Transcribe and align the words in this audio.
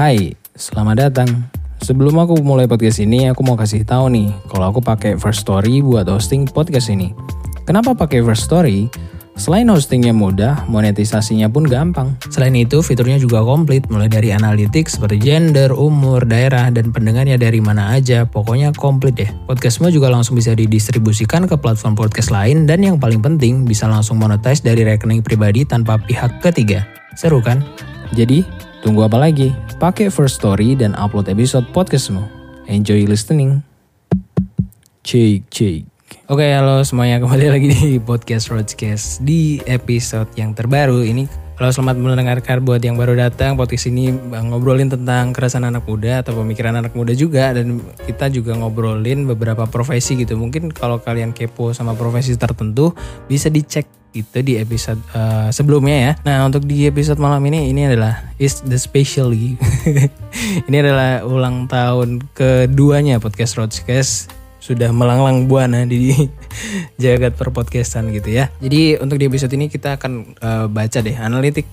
Hai, 0.00 0.32
selamat 0.56 0.96
datang. 0.96 1.28
Sebelum 1.84 2.16
aku 2.24 2.40
mulai 2.40 2.64
podcast 2.64 3.04
ini, 3.04 3.28
aku 3.28 3.44
mau 3.44 3.52
kasih 3.52 3.84
tahu 3.84 4.08
nih, 4.08 4.32
kalau 4.48 4.72
aku 4.72 4.80
pakai 4.80 5.20
First 5.20 5.44
Story 5.44 5.84
buat 5.84 6.08
hosting 6.08 6.48
podcast 6.48 6.88
ini. 6.88 7.12
Kenapa 7.68 7.92
pakai 7.92 8.24
First 8.24 8.48
Story? 8.48 8.88
Selain 9.36 9.68
hostingnya 9.68 10.16
mudah, 10.16 10.64
monetisasinya 10.72 11.52
pun 11.52 11.68
gampang. 11.68 12.16
Selain 12.32 12.56
itu, 12.56 12.80
fiturnya 12.80 13.20
juga 13.20 13.44
komplit, 13.44 13.92
mulai 13.92 14.08
dari 14.08 14.32
analitik 14.32 14.88
seperti 14.88 15.20
gender, 15.20 15.68
umur, 15.68 16.24
daerah, 16.24 16.72
dan 16.72 16.96
pendengarnya 16.96 17.36
dari 17.36 17.60
mana 17.60 17.92
aja. 17.92 18.24
Pokoknya 18.24 18.72
komplit 18.72 19.20
deh. 19.20 19.28
Podcastmu 19.52 19.92
juga 19.92 20.08
langsung 20.08 20.32
bisa 20.32 20.56
didistribusikan 20.56 21.44
ke 21.44 21.60
platform 21.60 21.92
podcast 21.92 22.32
lain, 22.32 22.64
dan 22.64 22.80
yang 22.80 22.96
paling 22.96 23.20
penting, 23.20 23.68
bisa 23.68 23.84
langsung 23.84 24.16
monetize 24.16 24.64
dari 24.64 24.80
rekening 24.80 25.20
pribadi 25.20 25.68
tanpa 25.68 26.00
pihak 26.00 26.40
ketiga. 26.40 26.88
Seru 27.12 27.44
kan? 27.44 27.60
Jadi, 28.16 28.42
tunggu 28.80 29.04
apa 29.04 29.20
lagi? 29.20 29.52
Pakai 29.76 30.08
First 30.08 30.40
Story 30.40 30.72
dan 30.76 30.96
upload 30.96 31.28
episode 31.28 31.68
podcastmu. 31.72 32.24
Enjoy 32.68 33.04
listening. 33.04 33.60
Cik, 35.04 35.48
cik. 35.52 35.82
Oke, 36.32 36.46
halo 36.48 36.80
semuanya. 36.82 37.20
Kembali 37.22 37.46
lagi 37.52 37.68
di 37.68 38.00
podcast 38.00 38.48
Roadcast 38.48 39.20
di 39.20 39.60
episode 39.68 40.32
yang 40.36 40.56
terbaru. 40.56 41.04
Ini 41.04 41.28
halo 41.60 41.68
selamat 41.76 41.96
mendengarkan 42.00 42.64
buat 42.64 42.80
yang 42.80 42.96
baru 42.96 43.20
datang. 43.20 43.60
Podcast 43.60 43.92
ini 43.92 44.16
ngobrolin 44.16 44.88
tentang 44.88 45.36
keresahan 45.36 45.68
anak 45.68 45.84
muda 45.84 46.24
atau 46.24 46.40
pemikiran 46.40 46.80
anak 46.80 46.96
muda 46.96 47.12
juga 47.12 47.52
dan 47.52 47.84
kita 48.08 48.32
juga 48.32 48.56
ngobrolin 48.56 49.28
beberapa 49.28 49.68
profesi 49.68 50.16
gitu. 50.16 50.40
Mungkin 50.40 50.72
kalau 50.72 51.04
kalian 51.04 51.36
kepo 51.36 51.76
sama 51.76 51.92
profesi 51.92 52.32
tertentu 52.32 52.96
bisa 53.28 53.52
dicek 53.52 53.99
itu 54.12 54.38
di 54.42 54.58
episode 54.58 54.98
uh, 55.14 55.48
sebelumnya 55.54 55.96
ya. 55.96 56.12
Nah 56.26 56.46
untuk 56.46 56.66
di 56.66 56.86
episode 56.86 57.18
malam 57.22 57.42
ini 57.46 57.70
ini 57.70 57.86
adalah 57.86 58.30
is 58.42 58.62
the 58.66 58.76
specially 58.76 59.54
ini 60.68 60.76
adalah 60.78 61.22
ulang 61.22 61.70
tahun 61.70 62.22
keduanya 62.34 63.22
podcast 63.22 63.56
Roadcast 63.56 64.30
sudah 64.60 64.92
melanglang 64.92 65.48
buana 65.48 65.88
di 65.88 66.12
jagat 67.02 67.34
perpodcastan 67.34 68.12
gitu 68.12 68.28
ya. 68.28 68.52
Jadi 68.60 69.00
untuk 69.00 69.16
di 69.16 69.24
episode 69.26 69.50
ini 69.56 69.72
kita 69.72 69.96
akan 69.96 70.36
uh, 70.38 70.66
baca 70.68 71.00
deh 71.00 71.16
analitik 71.16 71.64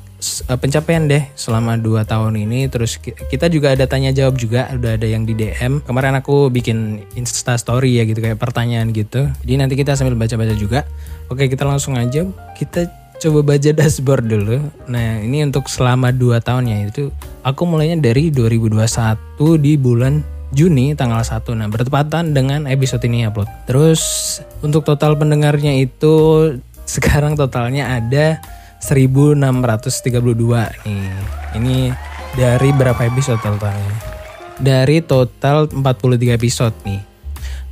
pencapaian 0.57 1.05
deh 1.05 1.23
selama 1.37 1.77
2 1.77 2.03
tahun 2.03 2.33
ini. 2.41 2.65
Terus 2.67 2.97
kita 3.01 3.47
juga 3.53 3.77
ada 3.77 3.85
tanya 3.85 4.09
jawab 4.09 4.37
juga, 4.37 4.69
udah 4.73 4.97
ada 4.97 5.07
yang 5.07 5.23
di 5.23 5.37
DM. 5.37 5.85
Kemarin 5.85 6.17
aku 6.17 6.49
bikin 6.49 7.05
Insta 7.13 7.55
story 7.55 8.01
ya 8.01 8.03
gitu 8.05 8.19
kayak 8.19 8.41
pertanyaan 8.41 8.89
gitu. 8.91 9.29
Jadi 9.45 9.53
nanti 9.55 9.73
kita 9.77 9.93
sambil 9.93 10.17
baca-baca 10.17 10.57
juga. 10.57 10.83
Oke, 11.29 11.45
kita 11.45 11.67
langsung 11.67 11.95
aja 11.99 12.25
kita 12.57 12.89
coba 13.17 13.55
baca 13.55 13.69
dashboard 13.73 14.25
dulu. 14.29 14.57
Nah, 14.89 15.21
ini 15.21 15.45
untuk 15.45 15.69
selama 15.69 16.13
2 16.13 16.41
tahunnya 16.41 16.89
itu 16.89 17.09
aku 17.41 17.65
mulainya 17.65 17.97
dari 17.97 18.29
2021 18.33 19.57
di 19.57 19.73
bulan 19.77 20.21
Juni 20.47 20.95
tanggal 20.95 21.21
1. 21.21 21.43
Nah, 21.59 21.67
bertepatan 21.67 22.31
dengan 22.31 22.71
episode 22.71 23.03
ini 23.03 23.27
upload. 23.27 23.52
Terus 23.67 24.02
untuk 24.63 24.87
total 24.87 25.19
pendengarnya 25.19 25.75
itu 25.75 26.15
sekarang 26.87 27.35
totalnya 27.35 27.99
ada 27.99 28.39
1632 28.81 30.86
nih. 30.86 31.09
Ini 31.58 31.78
dari 32.38 32.70
berapa 32.73 33.02
episode 33.06 33.42
totalnya? 33.42 33.94
Dari 34.58 35.02
total 35.06 35.70
43 35.70 36.38
episode 36.38 36.73
nih. 36.86 37.02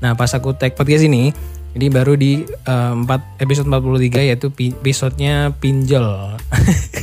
Nah, 0.01 0.13
pas 0.13 0.29
aku 0.33 0.53
tag 0.53 0.77
podcast 0.77 1.05
ini, 1.05 1.33
ini 1.73 1.87
baru 1.89 2.13
di 2.13 2.45
uh, 2.45 2.93
4 2.93 3.41
episode 3.41 3.67
43 3.69 4.29
yaitu 4.29 4.53
episodenya 4.53 5.49
pinjol. 5.57 6.37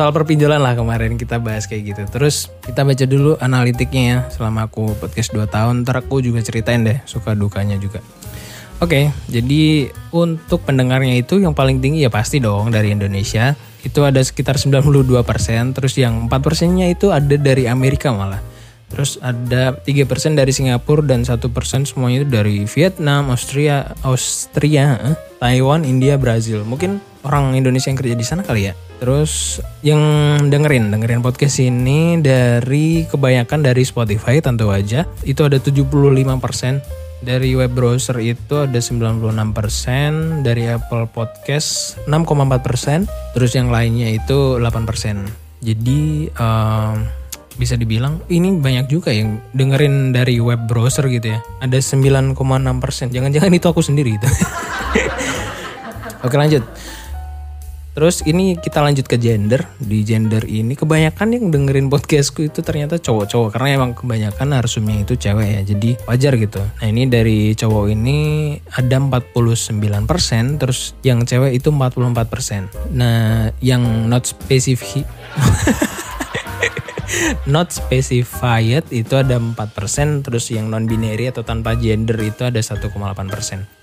soal 0.00 0.16
perpinjolan 0.16 0.64
lah 0.64 0.72
kemarin 0.72 1.20
kita 1.20 1.36
bahas 1.36 1.68
kayak 1.68 1.92
gitu. 1.92 2.02
Terus 2.08 2.48
kita 2.64 2.88
baca 2.88 3.04
dulu 3.04 3.36
analitiknya 3.36 4.04
ya 4.08 4.18
selama 4.32 4.72
aku 4.72 4.96
podcast 4.96 5.36
2 5.36 5.44
tahun. 5.44 5.84
Ntar 5.84 6.08
aku 6.08 6.24
juga 6.24 6.40
ceritain 6.40 6.80
deh 6.80 7.04
suka 7.04 7.36
dukanya 7.36 7.76
juga. 7.76 8.00
Oke, 8.80 9.12
jadi 9.28 9.92
untuk 10.08 10.64
pendengarnya 10.64 11.20
itu 11.20 11.36
yang 11.36 11.52
paling 11.52 11.84
tinggi 11.84 12.00
ya 12.00 12.08
pasti 12.08 12.40
dong 12.40 12.72
dari 12.72 12.96
Indonesia. 12.96 13.52
Itu 13.84 14.08
ada 14.08 14.24
sekitar 14.24 14.56
92%, 14.56 15.76
terus 15.76 16.00
yang 16.00 16.32
4 16.32 16.40
persennya 16.40 16.88
itu 16.88 17.12
ada 17.12 17.36
dari 17.36 17.68
Amerika 17.68 18.08
malah. 18.08 18.40
Terus 18.88 19.20
ada 19.20 19.76
3% 19.84 20.32
dari 20.32 20.50
Singapura 20.56 21.04
dan 21.04 21.28
1% 21.28 21.44
semuanya 21.84 22.24
itu 22.24 22.28
dari 22.32 22.56
Vietnam, 22.64 23.28
Austria, 23.28 23.92
Austria, 24.00 24.96
eh, 25.12 25.16
Taiwan, 25.36 25.84
India, 25.84 26.16
Brazil. 26.16 26.64
Mungkin 26.64 27.04
orang 27.20 27.52
Indonesia 27.52 27.92
yang 27.92 28.00
kerja 28.00 28.16
di 28.16 28.24
sana 28.24 28.40
kali 28.40 28.72
ya. 28.72 28.74
Terus 28.96 29.60
yang 29.84 30.00
dengerin, 30.48 30.88
dengerin 30.88 31.20
podcast 31.20 31.60
ini 31.60 32.16
dari 32.24 33.04
kebanyakan 33.04 33.60
dari 33.60 33.84
Spotify 33.84 34.40
tentu 34.40 34.72
aja. 34.72 35.04
Itu 35.20 35.44
ada 35.44 35.60
75%. 35.60 37.09
Dari 37.20 37.52
web 37.52 37.76
browser 37.76 38.16
itu 38.24 38.64
ada 38.64 38.80
96%, 38.80 40.40
dari 40.40 40.72
Apple 40.72 41.04
Podcast 41.12 42.00
6,4%, 42.08 43.36
terus 43.36 43.52
yang 43.52 43.68
lainnya 43.68 44.08
itu 44.08 44.56
8%. 44.56 45.60
Jadi 45.60 46.32
um, 46.40 47.04
bisa 47.60 47.76
dibilang 47.76 48.24
ini 48.32 48.56
banyak 48.56 48.88
juga 48.88 49.12
yang 49.12 49.36
dengerin 49.52 50.16
dari 50.16 50.40
web 50.40 50.64
browser 50.64 51.04
gitu 51.12 51.36
ya. 51.36 51.44
Ada 51.60 51.76
9,6%. 51.84 52.36
Jangan-jangan 53.12 53.52
itu 53.52 53.66
aku 53.68 53.84
sendiri 53.84 54.16
itu. 54.16 54.28
Oke 56.24 56.40
lanjut. 56.40 56.64
Terus 58.00 58.24
ini 58.24 58.56
kita 58.56 58.80
lanjut 58.80 59.04
ke 59.04 59.20
gender. 59.20 59.68
Di 59.76 60.00
gender 60.08 60.40
ini 60.48 60.72
kebanyakan 60.72 61.36
yang 61.36 61.52
dengerin 61.52 61.92
podcastku 61.92 62.48
itu 62.48 62.64
ternyata 62.64 62.96
cowok-cowok 62.96 63.52
karena 63.52 63.76
emang 63.76 63.92
kebanyakan 63.92 64.56
narsumnya 64.56 65.04
itu 65.04 65.20
cewek 65.20 65.44
ya. 65.44 65.60
Jadi 65.60 66.00
wajar 66.08 66.32
gitu. 66.40 66.64
Nah, 66.64 66.88
ini 66.88 67.04
dari 67.12 67.52
cowok 67.52 67.92
ini 67.92 68.18
ada 68.72 68.96
49%, 69.04 70.56
terus 70.56 70.96
yang 71.04 71.28
cewek 71.28 71.60
itu 71.60 71.68
44%. 71.68 72.72
Nah, 72.96 73.52
yang 73.60 74.08
not 74.08 74.24
specific 74.24 75.04
not 77.52 77.68
specified 77.68 78.88
itu 78.88 79.12
ada 79.12 79.36
4%, 79.36 80.24
terus 80.24 80.48
yang 80.48 80.72
non 80.72 80.88
binary 80.88 81.28
atau 81.28 81.44
tanpa 81.44 81.76
gender 81.76 82.16
itu 82.16 82.48
ada 82.48 82.64
1,8%. 82.64 82.96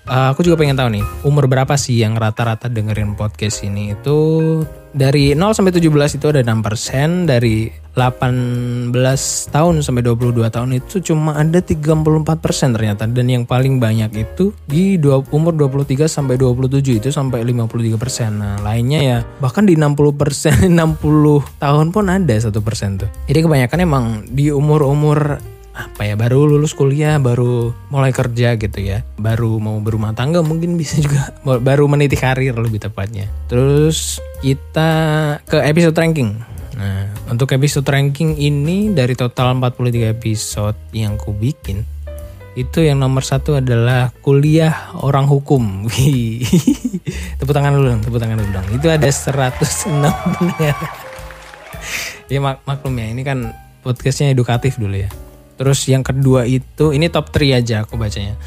Uh, 0.08 0.32
aku 0.32 0.40
juga 0.40 0.64
pengen 0.64 0.72
tahu 0.72 0.88
nih, 0.88 1.04
umur 1.20 1.44
berapa 1.52 1.76
sih 1.76 2.00
yang 2.00 2.16
rata-rata 2.16 2.72
dengerin 2.72 3.12
podcast 3.12 3.60
ini? 3.60 3.92
Itu 3.92 4.16
dari 4.96 5.36
0 5.36 5.52
sampai 5.52 5.68
17 5.68 6.16
itu 6.16 6.26
ada 6.32 6.40
6%, 6.40 7.28
dari 7.28 7.68
18 7.92 8.94
tahun 9.50 9.74
sampai 9.82 10.02
22 10.06 10.48
tahun 10.48 10.70
itu 10.78 11.02
cuma 11.12 11.34
ada 11.34 11.58
34% 11.58 12.24
ternyata 12.78 13.04
dan 13.10 13.26
yang 13.26 13.42
paling 13.42 13.82
banyak 13.82 14.14
itu 14.14 14.54
di 14.70 14.94
dua, 14.96 15.18
umur 15.34 15.52
23 15.52 16.06
sampai 16.06 16.38
27 16.38 17.04
itu 17.04 17.10
sampai 17.10 17.42
53%. 17.42 18.38
Nah, 18.38 18.62
lainnya 18.62 19.00
ya 19.02 19.18
bahkan 19.42 19.66
di 19.66 19.74
60% 19.74 20.70
60 20.70 20.72
tahun 21.64 21.86
pun 21.90 22.04
ada 22.06 22.34
satu 22.38 22.62
persen 22.62 23.02
tuh. 23.02 23.10
Jadi 23.26 23.44
kebanyakan 23.44 23.78
emang 23.82 24.04
di 24.30 24.54
umur-umur 24.54 25.42
apa 25.78 26.02
ya 26.02 26.18
baru 26.18 26.50
lulus 26.50 26.74
kuliah 26.74 27.22
baru 27.22 27.70
mulai 27.94 28.10
kerja 28.10 28.58
gitu 28.58 28.78
ya 28.82 29.06
baru 29.14 29.62
mau 29.62 29.78
berumah 29.78 30.10
tangga 30.18 30.42
mungkin 30.42 30.74
bisa 30.74 30.98
juga 30.98 31.30
baru 31.68 31.86
meniti 31.86 32.18
karir 32.18 32.58
lebih 32.58 32.82
tepatnya 32.82 33.30
terus 33.46 34.18
kita 34.42 34.90
ke 35.46 35.62
episode 35.62 35.94
ranking 35.94 36.34
nah 36.74 37.06
untuk 37.30 37.54
episode 37.54 37.86
ranking 37.86 38.34
ini 38.34 38.90
dari 38.90 39.14
total 39.14 39.54
43 39.54 40.14
episode 40.18 40.78
yang 40.90 41.14
ku 41.14 41.30
bikin 41.30 41.86
itu 42.58 42.82
yang 42.82 42.98
nomor 42.98 43.22
satu 43.22 43.62
adalah 43.62 44.10
kuliah 44.18 44.90
orang 44.98 45.30
hukum. 45.30 45.86
tepuk 47.38 47.54
tangan 47.54 47.70
dulu 47.70 47.94
dong, 47.94 48.02
tepuk 48.02 48.18
tangan 48.18 48.34
dulu 48.34 48.50
dong. 48.50 48.66
Itu 48.74 48.90
ada 48.90 49.06
106 49.06 49.94
pendengar. 50.10 50.74
ya 52.32 52.38
mak 52.42 52.66
maklum 52.66 52.98
ya, 52.98 53.06
ini 53.14 53.22
kan 53.22 53.54
podcastnya 53.86 54.34
edukatif 54.34 54.74
dulu 54.74 55.06
ya. 55.06 55.06
Terus 55.58 55.84
yang 55.90 56.06
kedua 56.06 56.46
itu, 56.46 56.94
ini 56.94 57.10
top 57.10 57.34
3 57.34 57.58
aja 57.58 57.82
aku 57.82 57.98
bacanya. 57.98 58.38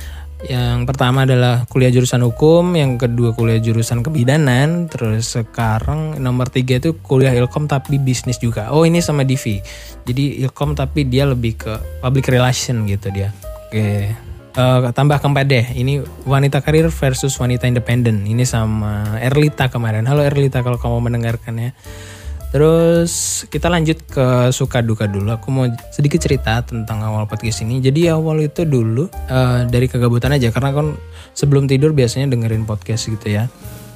Yang 0.42 0.90
pertama 0.90 1.22
adalah 1.30 1.70
kuliah 1.70 1.94
jurusan 1.94 2.26
hukum, 2.26 2.74
yang 2.74 2.98
kedua 2.98 3.38
kuliah 3.38 3.62
jurusan 3.62 4.02
kebidanan, 4.02 4.90
terus 4.90 5.38
sekarang 5.38 6.18
nomor 6.18 6.50
tiga 6.50 6.82
itu 6.82 6.98
kuliah 6.98 7.30
ilkom 7.38 7.70
tapi 7.70 8.02
bisnis 8.02 8.42
juga. 8.42 8.74
Oh 8.74 8.82
ini 8.82 9.06
sama 9.06 9.22
Divi, 9.22 9.62
jadi 10.02 10.42
ilkom 10.42 10.74
tapi 10.74 11.06
dia 11.06 11.30
lebih 11.30 11.62
ke 11.62 12.02
public 12.02 12.26
relation 12.34 12.90
gitu 12.90 13.14
dia. 13.14 13.30
Oke, 13.70 14.10
uh, 14.58 14.90
tambah 14.90 15.22
keempat 15.22 15.46
deh. 15.46 15.66
Ini 15.78 16.02
wanita 16.26 16.66
karir 16.66 16.90
versus 16.90 17.38
wanita 17.38 17.70
independen. 17.70 18.26
Ini 18.26 18.42
sama 18.42 19.22
Erlita 19.22 19.70
kemarin. 19.70 20.10
Halo 20.10 20.26
Erlita 20.26 20.66
kalau 20.66 20.82
kamu 20.82 21.06
mendengarkan 21.12 21.70
ya. 21.70 21.72
Terus 22.52 23.44
kita 23.48 23.72
lanjut 23.72 24.04
ke 24.12 24.52
suka 24.52 24.84
duka 24.84 25.08
dulu. 25.08 25.32
Aku 25.32 25.48
mau 25.56 25.66
sedikit 25.90 26.20
cerita 26.20 26.60
tentang 26.60 27.00
awal 27.00 27.24
podcast 27.24 27.64
ini. 27.64 27.80
Jadi 27.80 28.12
awal 28.12 28.44
itu 28.44 28.68
dulu 28.68 29.08
uh, 29.08 29.64
dari 29.72 29.88
kegabutan 29.88 30.36
aja. 30.36 30.52
Karena 30.52 30.76
kan 30.76 31.00
sebelum 31.32 31.72
tidur 31.72 31.96
biasanya 31.96 32.28
dengerin 32.28 32.68
podcast 32.68 33.08
gitu 33.08 33.28
ya. 33.32 33.48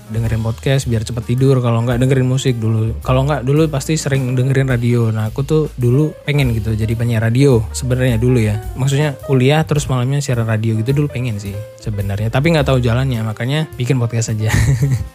dengerin 0.06 0.46
podcast 0.46 0.86
biar 0.86 1.02
cepet 1.02 1.34
tidur. 1.36 1.60
Kalau 1.66 1.82
nggak 1.82 1.98
dengerin 1.98 2.30
musik 2.30 2.62
dulu. 2.62 2.94
Kalau 3.02 3.26
nggak 3.26 3.42
dulu 3.42 3.66
pasti 3.68 3.98
sering 3.98 4.38
dengerin 4.38 4.70
radio. 4.70 5.10
Nah 5.10 5.34
aku 5.34 5.42
tuh 5.42 5.64
dulu 5.76 6.14
pengen 6.30 6.54
gitu 6.54 6.78
jadi 6.78 6.94
penyiar 6.94 7.26
radio 7.26 7.60
sebenarnya 7.74 8.22
dulu 8.22 8.38
ya. 8.38 8.62
Maksudnya 8.78 9.18
kuliah 9.26 9.66
terus 9.66 9.90
malamnya 9.90 10.22
siaran 10.22 10.46
radio 10.46 10.78
gitu 10.78 10.94
dulu 10.94 11.10
pengen 11.10 11.42
sih 11.42 11.58
sebenarnya. 11.82 12.30
Tapi 12.30 12.54
nggak 12.54 12.70
tahu 12.70 12.80
jalannya 12.86 13.26
makanya 13.26 13.66
bikin 13.76 13.98
podcast 13.98 14.32
aja. 14.32 14.54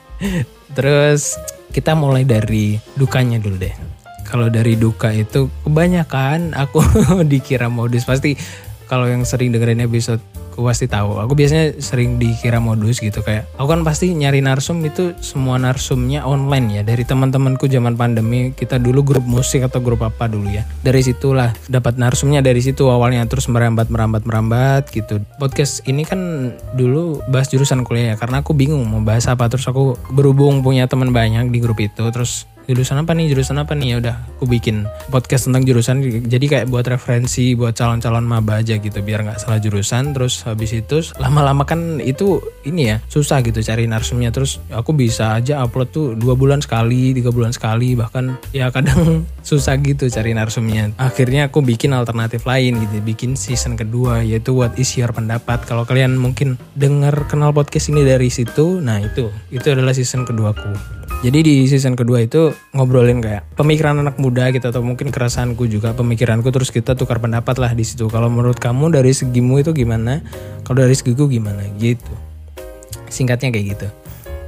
Terus 0.77 1.39
kita 1.71 1.95
mulai 1.95 2.27
dari 2.27 2.79
dukanya 2.99 3.39
dulu 3.39 3.57
deh. 3.59 3.75
Kalau 4.27 4.47
dari 4.47 4.79
duka 4.79 5.11
itu 5.11 5.51
kebanyakan 5.67 6.55
aku 6.55 6.83
dikira 7.31 7.67
modus. 7.67 8.07
Pasti 8.07 8.39
kalau 8.87 9.07
yang 9.07 9.27
sering 9.27 9.55
dengerin 9.55 9.83
episode 9.87 10.23
aku 10.61 10.69
pasti 10.69 10.87
tahu. 10.93 11.17
Aku 11.25 11.33
biasanya 11.33 11.81
sering 11.81 12.21
dikira 12.21 12.61
modus 12.61 13.01
gitu 13.01 13.25
kayak 13.25 13.49
aku 13.57 13.65
kan 13.73 13.81
pasti 13.81 14.13
nyari 14.13 14.45
narsum 14.45 14.85
itu 14.85 15.17
semua 15.25 15.57
narsumnya 15.57 16.29
online 16.29 16.77
ya 16.77 16.83
dari 16.85 17.09
teman-temanku 17.09 17.65
zaman 17.65 17.97
pandemi 17.97 18.53
kita 18.53 18.77
dulu 18.77 19.01
grup 19.01 19.25
musik 19.25 19.65
atau 19.65 19.81
grup 19.81 20.05
apa 20.05 20.29
dulu 20.29 20.53
ya. 20.53 20.69
Dari 20.85 21.01
situlah 21.01 21.57
dapat 21.73 21.97
narsumnya 21.97 22.45
dari 22.45 22.61
situ 22.61 22.85
awalnya 22.93 23.25
terus 23.25 23.49
merambat 23.49 23.89
merambat 23.89 24.29
merambat 24.29 24.93
gitu. 24.93 25.25
Podcast 25.41 25.81
ini 25.89 26.05
kan 26.05 26.53
dulu 26.77 27.25
bahas 27.33 27.49
jurusan 27.49 27.89
kuliah 27.89 28.13
ya 28.13 28.17
karena 28.21 28.45
aku 28.45 28.53
bingung 28.53 28.85
mau 28.85 29.01
bahas 29.01 29.25
apa 29.33 29.49
terus 29.49 29.65
aku 29.65 29.97
berhubung 30.13 30.61
punya 30.61 30.85
teman 30.85 31.17
banyak 31.17 31.49
di 31.49 31.59
grup 31.65 31.81
itu 31.81 32.05
terus 32.13 32.45
jurusan 32.71 33.03
apa 33.03 33.11
nih? 33.19 33.27
Jurusan 33.35 33.59
apa 33.59 33.75
nih? 33.75 33.89
Ya 33.91 33.97
udah 33.99 34.17
aku 34.39 34.47
bikin 34.47 34.87
podcast 35.11 35.51
tentang 35.51 35.67
jurusan. 35.67 35.99
Jadi 36.31 36.47
kayak 36.47 36.71
buat 36.71 36.87
referensi 36.87 37.59
buat 37.59 37.75
calon-calon 37.75 38.23
maba 38.23 38.63
aja 38.63 38.79
gitu 38.79 39.03
biar 39.03 39.27
nggak 39.27 39.43
salah 39.43 39.59
jurusan. 39.59 40.15
Terus 40.15 40.47
habis 40.47 40.71
itu 40.71 41.03
lama-lama 41.19 41.67
kan 41.67 41.99
itu 41.99 42.39
ini 42.63 42.95
ya 42.95 42.97
susah 43.11 43.43
gitu 43.43 43.59
cari 43.59 43.91
narsumnya. 43.91 44.31
Terus 44.31 44.63
aku 44.71 44.95
bisa 44.95 45.35
aja 45.35 45.59
upload 45.67 45.91
tuh 45.91 46.07
dua 46.15 46.39
bulan 46.39 46.63
sekali 46.63 47.11
tiga 47.11 47.35
bulan 47.35 47.51
sekali. 47.51 47.99
Bahkan 47.99 48.55
ya 48.55 48.71
kadang 48.71 49.27
susah 49.51 49.75
gitu 49.83 50.07
cari 50.07 50.31
narsumnya. 50.31 50.95
Akhirnya 50.95 51.51
aku 51.51 51.67
bikin 51.67 51.91
alternatif 51.91 52.47
lain 52.47 52.79
gitu 52.87 53.03
bikin 53.03 53.35
season 53.35 53.75
kedua 53.75 54.23
yaitu 54.23 54.55
what 54.55 54.71
is 54.79 54.95
your 54.95 55.11
pendapat. 55.11 55.59
Kalau 55.67 55.83
kalian 55.83 56.15
mungkin 56.15 56.55
dengar 56.79 57.27
kenal 57.27 57.51
podcast 57.51 57.91
ini 57.91 58.07
dari 58.07 58.31
situ 58.31 58.79
nah 58.79 59.03
itu. 59.03 59.35
Itu 59.51 59.75
adalah 59.75 59.91
season 59.91 60.23
keduaku 60.23 61.00
jadi 61.21 61.45
di 61.45 61.69
season 61.69 62.01
kedua 62.01 62.25
itu 62.25 62.49
ngobrolin 62.73 63.21
kayak 63.21 63.45
pemikiran 63.53 64.01
anak 64.01 64.17
muda 64.17 64.49
gitu 64.57 64.73
atau 64.73 64.81
mungkin 64.81 65.13
kerasaanku 65.13 65.69
juga 65.69 65.93
pemikiranku 65.93 66.49
terus 66.49 66.73
kita 66.73 66.97
tukar 66.97 67.21
pendapat 67.21 67.61
lah 67.61 67.77
di 67.77 67.85
situ. 67.85 68.09
Kalau 68.09 68.33
menurut 68.33 68.57
kamu 68.57 68.89
dari 68.89 69.13
segimu 69.13 69.61
itu 69.61 69.77
gimana? 69.77 70.25
Kalau 70.65 70.81
dari 70.81 70.97
segiku 70.97 71.29
gimana? 71.29 71.61
Gitu. 71.77 72.09
Singkatnya 73.13 73.53
kayak 73.53 73.67
gitu. 73.77 73.89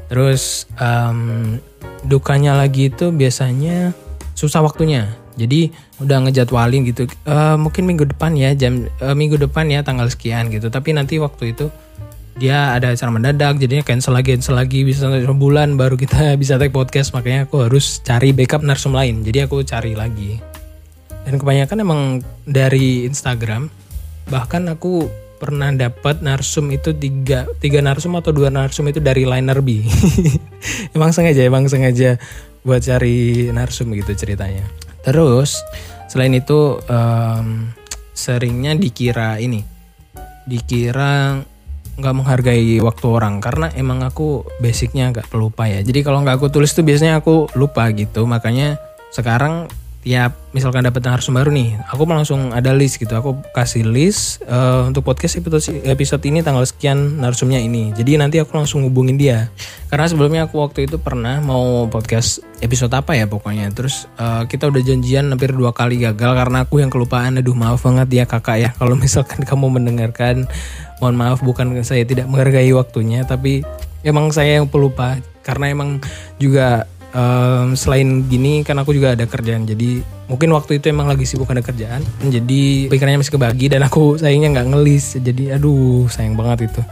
Terus 0.08 0.64
um, 0.80 1.60
dukanya 2.08 2.56
lagi 2.56 2.88
itu 2.88 3.12
biasanya 3.12 3.92
susah 4.32 4.64
waktunya. 4.64 5.12
Jadi 5.36 5.76
udah 6.00 6.24
ngejadwalin 6.24 6.88
gitu. 6.88 7.04
Uh, 7.28 7.60
mungkin 7.60 7.84
minggu 7.84 8.08
depan 8.08 8.32
ya 8.32 8.56
jam 8.56 8.88
uh, 9.04 9.12
minggu 9.12 9.36
depan 9.36 9.68
ya 9.68 9.84
tanggal 9.84 10.08
sekian 10.08 10.48
gitu. 10.48 10.72
Tapi 10.72 10.96
nanti 10.96 11.20
waktu 11.20 11.52
itu 11.52 11.68
dia 12.36 12.72
ada 12.72 12.96
acara 12.96 13.12
mendadak 13.12 13.60
jadinya 13.60 13.84
cancel 13.84 14.16
lagi 14.16 14.32
cancel 14.36 14.56
lagi 14.56 14.88
bisa 14.88 15.04
sebulan 15.04 15.76
baru 15.76 16.00
kita 16.00 16.32
bisa 16.40 16.56
take 16.56 16.72
podcast. 16.72 17.12
Makanya 17.12 17.48
aku 17.50 17.68
harus 17.68 18.00
cari 18.00 18.32
backup 18.32 18.64
narsum 18.64 18.96
lain. 18.96 19.20
Jadi 19.26 19.44
aku 19.44 19.60
cari 19.64 19.92
lagi. 19.92 20.40
Dan 21.22 21.38
kebanyakan 21.38 21.78
emang 21.82 22.00
dari 22.48 23.06
Instagram 23.06 23.70
bahkan 24.30 24.66
aku 24.70 25.10
pernah 25.42 25.74
dapat 25.74 26.22
narsum 26.22 26.70
itu 26.70 26.94
tiga 26.94 27.50
tiga 27.58 27.82
narsum 27.82 28.14
atau 28.14 28.30
dua 28.30 28.46
narsum 28.50 28.86
itu 28.86 29.02
dari 29.02 29.26
liner 29.26 29.58
B. 29.58 29.82
Emang 30.94 31.10
sengaja 31.10 31.42
emang 31.42 31.66
sengaja 31.66 32.14
buat 32.62 32.78
cari 32.78 33.50
narsum 33.50 33.90
gitu 33.90 34.14
ceritanya. 34.14 34.62
Terus 35.02 35.58
selain 36.06 36.38
itu 36.38 36.78
um, 36.86 37.74
seringnya 38.14 38.78
dikira 38.78 39.42
ini 39.42 39.66
dikira 40.46 41.42
nggak 41.98 42.14
menghargai 42.16 42.80
waktu 42.80 43.06
orang 43.08 43.44
karena 43.44 43.68
emang 43.76 44.00
aku 44.00 44.48
basicnya 44.62 45.12
agak 45.12 45.28
pelupa 45.28 45.68
ya. 45.68 45.84
Jadi 45.84 46.00
kalau 46.00 46.24
nggak 46.24 46.40
aku 46.40 46.48
tulis 46.48 46.72
tuh 46.72 46.84
biasanya 46.86 47.20
aku 47.20 47.52
lupa 47.58 47.88
gitu. 47.92 48.24
Makanya 48.24 48.80
sekarang 49.12 49.68
tiap 50.02 50.34
misalkan 50.50 50.82
dapat 50.82 50.98
narsum 51.06 51.38
baru 51.38 51.54
nih 51.54 51.78
aku 51.86 52.02
langsung 52.10 52.50
ada 52.50 52.74
list 52.74 52.98
gitu. 52.98 53.14
Aku 53.14 53.38
kasih 53.54 53.86
list 53.86 54.42
uh, 54.50 54.90
untuk 54.90 55.06
podcast 55.06 55.38
episode 55.38 55.62
episode 55.86 56.22
ini 56.26 56.42
tanggal 56.42 56.66
sekian 56.66 57.22
narsumnya 57.22 57.62
ini. 57.62 57.94
Jadi 57.94 58.18
nanti 58.18 58.42
aku 58.42 58.58
langsung 58.58 58.82
hubungin 58.82 59.14
dia. 59.14 59.54
Karena 59.86 60.10
sebelumnya 60.10 60.50
aku 60.50 60.58
waktu 60.58 60.90
itu 60.90 60.98
pernah 60.98 61.38
mau 61.38 61.86
podcast 61.86 62.42
episode 62.58 62.90
apa 62.98 63.14
ya 63.14 63.30
pokoknya. 63.30 63.70
Terus 63.70 64.10
uh, 64.18 64.42
kita 64.50 64.66
udah 64.74 64.82
janjian 64.82 65.30
hampir 65.30 65.54
dua 65.54 65.70
kali 65.70 66.02
gagal 66.02 66.34
karena 66.34 66.66
aku 66.66 66.82
yang 66.82 66.90
kelupaan. 66.90 67.38
Aduh 67.38 67.54
maaf 67.54 67.86
banget 67.86 68.10
ya 68.10 68.24
kakak 68.26 68.58
ya. 68.58 68.70
Kalau 68.82 68.98
misalkan 68.98 69.46
kamu 69.46 69.70
mendengarkan 69.70 70.50
mohon 70.98 71.14
maaf 71.14 71.46
bukan 71.46 71.78
saya 71.86 72.02
tidak 72.02 72.26
menghargai 72.26 72.70
waktunya 72.74 73.22
tapi 73.22 73.62
emang 74.02 74.34
saya 74.34 74.58
yang 74.58 74.66
pelupa. 74.66 75.22
Karena 75.42 75.74
emang 75.74 75.98
juga 76.38 76.86
um, 77.12 77.76
selain 77.78 78.26
gini 78.26 78.64
kan 78.66 78.76
aku 78.80 78.92
juga 78.92 79.14
ada 79.14 79.24
kerjaan. 79.24 79.64
Jadi 79.64 80.02
mungkin 80.28 80.52
waktu 80.52 80.80
itu 80.80 80.90
emang 80.92 81.08
lagi 81.08 81.24
sibuk 81.28 81.48
ada 81.48 81.64
kerjaan. 81.64 82.02
Jadi 82.24 82.88
pikirannya 82.88 83.22
masih 83.22 83.34
kebagi 83.36 83.72
dan 83.72 83.86
aku 83.86 84.18
sayangnya 84.18 84.60
nggak 84.60 84.68
ngelis. 84.74 85.16
Jadi 85.20 85.52
aduh 85.54 86.08
sayang 86.08 86.34
banget 86.34 86.72
itu. 86.72 86.82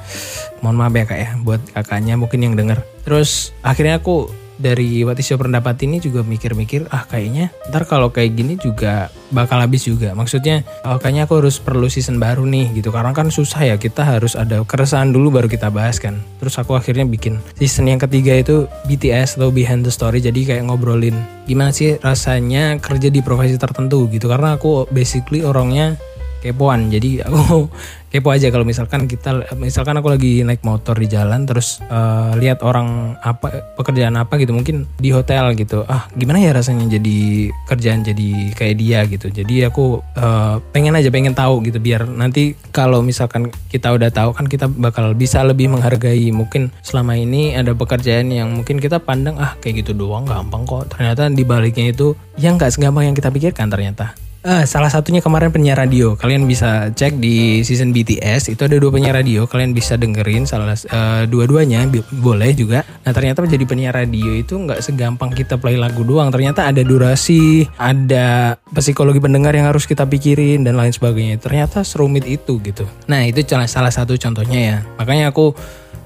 Mohon 0.61 0.77
maaf 0.77 0.95
ya 0.95 1.05
kak 1.09 1.19
ya 1.19 1.31
buat 1.43 1.61
kakaknya 1.73 2.15
mungkin 2.21 2.41
yang 2.45 2.55
denger. 2.57 2.79
Terus 3.05 3.53
akhirnya 3.65 3.99
aku 4.01 4.29
dari 4.61 5.03
What 5.03 5.17
is 5.17 5.33
pendapat 5.33 5.81
ini 5.89 5.99
juga 6.05 6.21
mikir-mikir 6.21 6.93
ah 6.93 7.09
kayaknya 7.09 7.49
ntar 7.73 7.89
kalau 7.89 8.13
kayak 8.13 8.37
gini 8.37 8.55
juga 8.61 9.09
bakal 9.33 9.63
habis 9.63 9.89
juga. 9.89 10.13
Maksudnya 10.13 10.63
oh, 10.85 11.01
kayaknya 11.01 11.25
aku 11.25 11.41
harus 11.41 11.57
perlu 11.57 11.89
season 11.89 12.21
baru 12.21 12.45
nih 12.45 12.77
gitu. 12.77 12.93
Karena 12.93 13.17
kan 13.17 13.33
susah 13.33 13.65
ya 13.65 13.77
kita 13.81 14.05
harus 14.05 14.37
ada 14.37 14.61
keresahan 14.67 15.11
dulu 15.15 15.41
baru 15.41 15.49
kita 15.49 15.73
bahas 15.73 15.97
kan. 15.97 16.21
Terus 16.43 16.55
aku 16.61 16.77
akhirnya 16.77 17.09
bikin 17.09 17.41
season 17.57 17.89
yang 17.89 18.03
ketiga 18.03 18.37
itu 18.37 18.69
BTS 18.85 19.41
atau 19.41 19.49
Behind 19.49 19.87
the 19.87 19.93
Story. 19.93 20.21
Jadi 20.21 20.45
kayak 20.45 20.69
ngobrolin 20.69 21.17
gimana 21.49 21.73
sih 21.75 21.97
rasanya 21.99 22.77
kerja 22.79 23.09
di 23.09 23.25
profesi 23.25 23.57
tertentu 23.57 24.07
gitu. 24.13 24.29
Karena 24.29 24.61
aku 24.61 24.87
basically 24.93 25.41
orangnya 25.41 25.97
kepoan. 26.41 26.89
Jadi 26.89 27.21
aku 27.23 27.69
kepo 28.11 28.35
aja 28.35 28.51
kalau 28.51 28.67
misalkan 28.67 29.07
kita 29.07 29.55
misalkan 29.55 29.95
aku 29.95 30.11
lagi 30.11 30.43
naik 30.43 30.67
motor 30.67 30.99
di 30.99 31.07
jalan 31.07 31.47
terus 31.47 31.79
uh, 31.87 32.35
lihat 32.35 32.67
orang 32.67 33.15
apa 33.23 33.71
pekerjaan 33.79 34.19
apa 34.19 34.35
gitu 34.43 34.51
mungkin 34.51 34.91
di 34.99 35.15
hotel 35.15 35.55
gitu. 35.55 35.87
Ah 35.87 36.11
gimana 36.19 36.43
ya 36.43 36.51
rasanya 36.51 36.91
jadi 36.99 37.49
kerjaan 37.71 38.03
jadi 38.03 38.51
kayak 38.59 38.77
dia 38.83 38.99
gitu. 39.07 39.31
Jadi 39.31 39.63
aku 39.63 40.03
uh, 40.19 40.59
pengen 40.75 40.99
aja 40.99 41.07
pengen 41.15 41.39
tahu 41.39 41.63
gitu 41.63 41.79
biar 41.79 42.03
nanti 42.11 42.59
kalau 42.75 42.99
misalkan 42.99 43.55
kita 43.71 43.95
udah 43.95 44.11
tahu 44.11 44.35
kan 44.35 44.51
kita 44.51 44.67
bakal 44.67 45.15
bisa 45.15 45.47
lebih 45.47 45.71
menghargai. 45.71 46.35
Mungkin 46.35 46.75
selama 46.83 47.15
ini 47.15 47.55
ada 47.55 47.79
pekerjaan 47.79 48.35
yang 48.35 48.51
mungkin 48.51 48.83
kita 48.83 48.99
pandang 48.99 49.39
ah 49.39 49.55
kayak 49.63 49.87
gitu 49.87 49.95
doang 49.95 50.27
gampang 50.27 50.67
kok. 50.67 50.99
Ternyata 50.99 51.31
di 51.31 51.47
baliknya 51.47 51.95
itu 51.95 52.19
yang 52.43 52.59
nggak 52.59 52.75
segampang 52.75 53.07
yang 53.07 53.15
kita 53.15 53.31
pikirkan 53.31 53.71
ternyata 53.71 54.30
Uh, 54.41 54.65
salah 54.65 54.89
satunya 54.89 55.21
kemarin 55.21 55.53
penyiar 55.53 55.77
radio. 55.77 56.17
Kalian 56.17 56.49
bisa 56.49 56.89
cek 56.97 57.21
di 57.21 57.61
season 57.61 57.93
BTS 57.93 58.49
itu 58.49 58.65
ada 58.65 58.81
dua 58.81 58.89
penyiar 58.89 59.13
radio. 59.13 59.45
Kalian 59.45 59.77
bisa 59.77 60.01
dengerin 60.01 60.49
salah 60.49 60.73
uh, 60.73 61.29
dua-duanya 61.29 61.85
boleh 62.25 62.57
juga. 62.57 62.81
Nah 63.05 63.13
ternyata 63.13 63.45
menjadi 63.45 63.65
penyiar 63.69 63.93
radio 63.93 64.33
itu 64.33 64.57
nggak 64.57 64.81
segampang 64.81 65.29
kita 65.37 65.61
play 65.61 65.77
lagu 65.77 66.09
doang. 66.09 66.33
Ternyata 66.33 66.73
ada 66.73 66.81
durasi, 66.81 67.69
ada 67.77 68.57
psikologi 68.73 69.21
pendengar 69.21 69.53
yang 69.53 69.69
harus 69.69 69.85
kita 69.85 70.09
pikirin 70.09 70.65
dan 70.65 70.81
lain 70.81 70.97
sebagainya. 70.97 71.37
Ternyata 71.37 71.85
serumit 71.85 72.25
itu 72.25 72.57
gitu. 72.65 72.89
Nah 73.13 73.29
itu 73.29 73.45
salah 73.45 73.93
satu 73.93 74.17
contohnya 74.17 74.59
ya. 74.59 74.77
Makanya 74.97 75.37
aku 75.37 75.53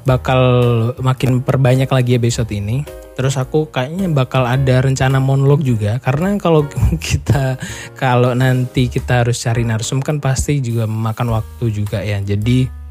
bakal 0.02 0.42
makin 0.98 1.38
perbanyak 1.38 1.86
lagi 1.86 2.18
episode 2.18 2.50
ini 2.50 3.03
Terus 3.14 3.38
aku 3.38 3.70
kayaknya 3.70 4.10
bakal 4.10 4.44
ada 4.44 4.82
rencana 4.82 5.22
monolog 5.22 5.62
juga 5.62 6.02
karena 6.02 6.34
kalau 6.38 6.66
kita 7.08 7.56
kalau 7.94 8.34
nanti 8.34 8.90
kita 8.90 9.22
harus 9.22 9.38
cari 9.38 9.62
narsum 9.62 10.02
kan 10.02 10.18
pasti 10.18 10.58
juga 10.58 10.90
memakan 10.90 11.34
waktu 11.38 11.64
juga 11.70 12.02
ya. 12.02 12.18
Jadi 12.18 12.84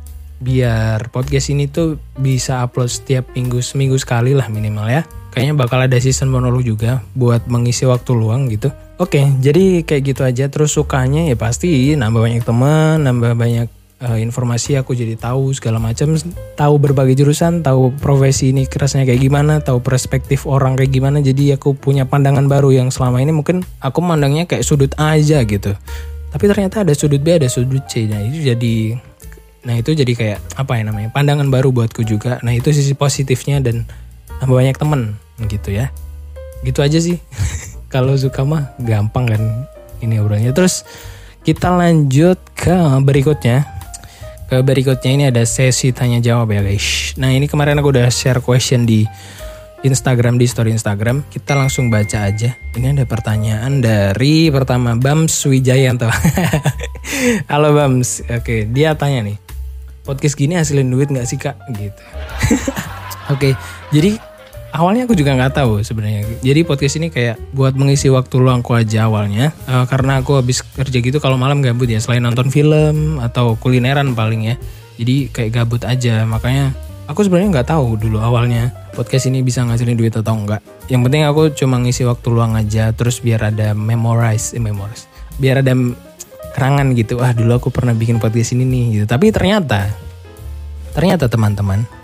biar 0.43 1.07
podcast 1.07 1.55
ini 1.55 1.71
tuh 1.71 1.95
bisa 2.19 2.59
upload 2.67 2.91
setiap 2.91 3.31
minggu 3.31 3.63
seminggu 3.63 3.95
sekali 3.95 4.35
lah 4.35 4.51
minimal 4.51 4.87
ya. 4.91 5.03
Kayaknya 5.33 5.55
bakal 5.57 5.79
ada 5.81 5.97
season 5.97 6.29
monolog 6.29 6.61
juga 6.61 7.01
buat 7.17 7.49
mengisi 7.49 7.89
waktu 7.89 8.13
luang 8.13 8.53
gitu. 8.53 8.69
Oke, 9.01 9.25
jadi 9.41 9.81
kayak 9.81 10.03
gitu 10.13 10.21
aja. 10.21 10.45
Terus 10.45 10.77
sukanya 10.77 11.25
ya 11.25 11.33
pasti 11.33 11.97
nambah 11.97 12.21
banyak 12.21 12.43
teman, 12.45 13.01
nambah 13.01 13.33
banyak 13.33 13.67
uh, 14.03 14.19
informasi 14.19 14.75
aku 14.75 14.91
jadi 14.93 15.15
tahu 15.15 15.55
segala 15.55 15.79
macam 15.79 16.13
tahu 16.59 16.75
berbagai 16.77 17.15
jurusan 17.23 17.63
tahu 17.63 17.95
profesi 17.97 18.51
ini 18.51 18.67
kerasnya 18.67 19.07
kayak 19.07 19.21
gimana 19.23 19.63
tahu 19.63 19.79
perspektif 19.79 20.43
orang 20.43 20.75
kayak 20.75 20.91
gimana. 20.91 21.23
Jadi 21.23 21.55
aku 21.55 21.73
punya 21.73 22.03
pandangan 22.03 22.45
baru 22.51 22.75
yang 22.75 22.91
selama 22.91 23.23
ini 23.23 23.31
mungkin 23.31 23.63
aku 23.79 24.03
mandangnya 24.03 24.43
kayak 24.45 24.67
sudut 24.67 24.91
A 24.99 25.15
aja 25.15 25.41
gitu. 25.47 25.71
Tapi 26.33 26.43
ternyata 26.49 26.83
ada 26.83 26.93
sudut 26.93 27.23
B 27.23 27.39
ada 27.39 27.47
sudut 27.47 27.85
C. 27.87 28.05
Nah 28.05 28.19
itu 28.27 28.43
jadi 28.43 28.99
nah 29.63 29.79
itu 29.79 29.95
jadi 29.95 30.11
kayak 30.11 30.39
apa 30.59 30.75
ya 30.75 30.83
namanya 30.83 31.09
pandangan 31.15 31.47
baru 31.47 31.71
buatku 31.71 32.03
juga. 32.03 32.43
Nah 32.43 32.51
itu 32.51 32.75
sisi 32.75 32.91
positifnya 32.93 33.63
dan 33.63 33.87
tambah 34.43 34.59
banyak 34.59 34.75
temen 34.75 35.15
gitu 35.47 35.71
ya. 35.71 35.89
Gitu 36.67 36.83
aja 36.83 36.99
sih. 36.99 37.17
Kalau 37.93 38.17
suka 38.17 38.41
mah 38.43 38.73
gampang 38.81 39.29
kan 39.29 39.41
ini 40.01 40.19
obrolannya. 40.19 40.51
Terus 40.51 40.83
kita 41.43 41.75
lanjut 41.75 42.39
ke 42.55 42.71
berikutnya 43.03 43.67
ke 44.53 44.61
berikutnya 44.61 45.11
ini 45.17 45.25
ada 45.33 45.49
sesi 45.49 45.89
tanya 45.89 46.21
jawab 46.21 46.53
ya 46.53 46.61
guys. 46.61 47.17
Nah 47.17 47.33
ini 47.33 47.49
kemarin 47.49 47.73
aku 47.81 47.89
udah 47.89 48.05
share 48.13 48.37
question 48.37 48.85
di 48.85 49.01
Instagram 49.81 50.37
di 50.37 50.45
story 50.45 50.69
Instagram. 50.69 51.25
Kita 51.25 51.57
langsung 51.57 51.89
baca 51.89 52.29
aja. 52.29 52.53
Ini 52.77 52.93
ada 52.93 53.01
pertanyaan 53.09 53.81
dari 53.81 54.53
pertama 54.53 54.93
Bams 54.93 55.33
Wijayanto 55.49 56.05
halo 57.51 57.73
Bams. 57.73 58.29
Oke 58.29 58.69
dia 58.69 58.93
tanya 58.93 59.25
nih 59.25 59.41
podcast 60.05 60.37
gini 60.37 60.53
hasilin 60.53 60.85
duit 60.85 61.09
nggak 61.09 61.25
sih 61.25 61.41
kak? 61.41 61.57
Gitu. 61.73 62.03
Oke 63.33 63.57
jadi 63.89 64.21
awalnya 64.73 65.05
aku 65.05 65.13
juga 65.13 65.37
nggak 65.37 65.53
tahu 65.53 65.85
sebenarnya. 65.85 66.25
Jadi 66.41 66.65
podcast 66.65 66.97
ini 66.97 67.07
kayak 67.13 67.37
buat 67.53 67.77
mengisi 67.77 68.09
waktu 68.09 68.41
luangku 68.41 68.73
aja 68.73 69.05
awalnya. 69.05 69.53
Uh, 69.69 69.85
karena 69.85 70.19
aku 70.19 70.41
habis 70.41 70.65
kerja 70.65 70.97
gitu 70.97 71.21
kalau 71.21 71.37
malam 71.37 71.61
gabut 71.61 71.85
ya 71.85 72.01
selain 72.01 72.25
nonton 72.25 72.49
film 72.49 73.21
atau 73.21 73.53
kulineran 73.61 74.17
paling 74.17 74.49
ya. 74.49 74.55
Jadi 74.97 75.29
kayak 75.29 75.51
gabut 75.53 75.85
aja. 75.85 76.25
Makanya 76.25 76.73
aku 77.05 77.21
sebenarnya 77.21 77.61
nggak 77.61 77.69
tahu 77.69 78.01
dulu 78.01 78.17
awalnya 78.17 78.73
podcast 78.97 79.29
ini 79.29 79.45
bisa 79.45 79.61
ngasilin 79.61 79.95
duit 79.95 80.17
atau 80.17 80.33
enggak. 80.33 80.65
Yang 80.89 81.01
penting 81.07 81.23
aku 81.29 81.41
cuma 81.53 81.77
ngisi 81.77 82.03
waktu 82.09 82.27
luang 82.33 82.57
aja 82.57 82.89
terus 82.91 83.21
biar 83.21 83.53
ada 83.53 83.77
memorize, 83.77 84.57
eh, 84.57 84.61
memorize. 84.61 85.05
Biar 85.37 85.61
ada 85.61 85.77
kerangan 86.57 86.97
gitu. 86.97 87.21
Ah 87.21 87.31
dulu 87.31 87.61
aku 87.61 87.69
pernah 87.69 87.93
bikin 87.93 88.17
podcast 88.17 88.57
ini 88.57 88.65
nih 88.65 88.83
gitu. 88.99 89.05
Tapi 89.05 89.29
ternyata 89.29 89.85
ternyata 90.93 91.25
teman-teman 91.25 92.02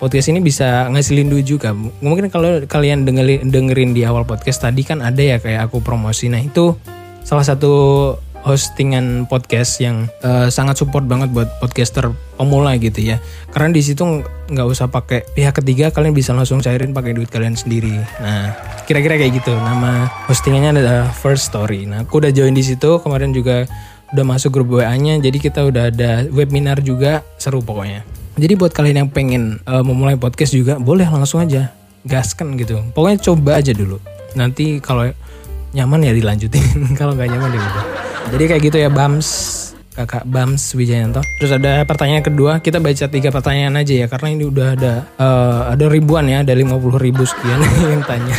podcast 0.00 0.32
ini 0.32 0.40
bisa 0.40 0.88
ngasilin 0.88 1.28
duit 1.28 1.44
juga. 1.44 1.76
Mungkin 1.76 2.32
kalau 2.32 2.64
kalian 2.64 3.04
dengerin, 3.04 3.52
dengerin 3.52 3.92
di 3.92 4.08
awal 4.08 4.24
podcast 4.24 4.64
tadi 4.64 4.80
kan 4.80 5.04
ada 5.04 5.20
ya 5.20 5.36
kayak 5.36 5.68
aku 5.68 5.84
promosi. 5.84 6.32
Nah 6.32 6.40
itu 6.40 6.72
salah 7.20 7.44
satu 7.44 8.16
hostingan 8.40 9.28
podcast 9.28 9.84
yang 9.84 10.08
uh, 10.24 10.48
sangat 10.48 10.80
support 10.80 11.04
banget 11.04 11.28
buat 11.28 11.60
podcaster 11.60 12.08
pemula 12.40 12.72
gitu 12.80 13.04
ya. 13.04 13.20
Karena 13.52 13.76
di 13.76 13.84
situ 13.84 14.24
nggak 14.48 14.66
usah 14.66 14.88
pakai 14.88 15.28
pihak 15.36 15.60
ketiga, 15.60 15.92
kalian 15.92 16.16
bisa 16.16 16.32
langsung 16.32 16.64
cairin 16.64 16.96
pakai 16.96 17.12
duit 17.12 17.28
kalian 17.28 17.52
sendiri. 17.52 18.00
Nah, 18.24 18.56
kira-kira 18.88 19.20
kayak 19.20 19.44
gitu. 19.44 19.52
Nama 19.52 20.08
hostingannya 20.26 20.80
adalah 20.80 21.12
First 21.12 21.52
Story. 21.52 21.84
Nah, 21.84 22.08
aku 22.08 22.24
udah 22.24 22.32
join 22.32 22.56
di 22.56 22.64
situ 22.64 22.98
kemarin 23.04 23.36
juga 23.36 23.68
udah 24.16 24.24
masuk 24.24 24.50
grup 24.56 24.80
WA-nya. 24.80 25.20
Jadi 25.20 25.38
kita 25.38 25.60
udah 25.68 25.92
ada 25.92 26.24
webinar 26.32 26.80
juga 26.80 27.20
seru 27.36 27.60
pokoknya. 27.60 28.19
Jadi 28.38 28.54
buat 28.54 28.70
kalian 28.70 29.06
yang 29.06 29.10
pengen 29.10 29.58
uh, 29.66 29.82
memulai 29.82 30.14
podcast 30.14 30.54
juga 30.54 30.78
boleh 30.78 31.06
langsung 31.06 31.42
aja 31.42 31.74
gaskan 32.06 32.54
gitu. 32.54 32.80
Pokoknya 32.94 33.18
coba 33.20 33.50
aja 33.58 33.72
dulu. 33.74 33.98
Nanti 34.38 34.78
kalau 34.78 35.10
nyaman 35.74 36.06
ya 36.06 36.12
dilanjutin. 36.14 36.62
kalau 37.00 37.18
nggak 37.18 37.30
nyaman 37.30 37.50
ya. 37.56 37.62
Jadi 38.30 38.44
kayak 38.46 38.62
gitu 38.70 38.76
ya 38.78 38.90
Bams 38.92 39.28
kakak 39.90 40.24
Bams 40.24 40.62
Wijayanto. 40.78 41.20
Terus 41.42 41.52
ada 41.52 41.82
pertanyaan 41.84 42.24
kedua, 42.24 42.62
kita 42.62 42.78
baca 42.78 43.04
tiga 43.10 43.28
pertanyaan 43.34 43.74
aja 43.82 43.92
ya 43.92 44.06
karena 44.06 44.28
ini 44.32 44.44
udah 44.46 44.68
ada 44.78 44.92
uh, 45.18 45.60
ada 45.74 45.84
ribuan 45.90 46.30
ya, 46.30 46.46
ada 46.46 46.54
50 46.54 46.78
ribu 46.96 47.22
sekian 47.26 47.60
yang 47.92 48.04
tanya. 48.06 48.36